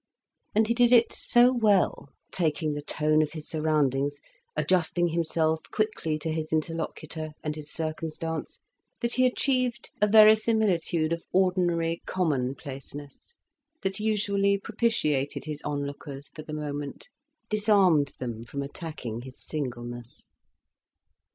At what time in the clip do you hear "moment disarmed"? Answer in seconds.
16.51-18.13